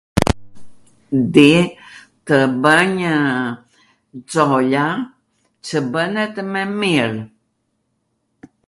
dje, 1.33 1.51
kw 2.27 2.39
bwnja 2.63 3.13
xolia, 4.31 4.87
qw 5.65 5.77
bwnetw 5.93 6.39
me 6.51 6.63
miell. 6.83 7.15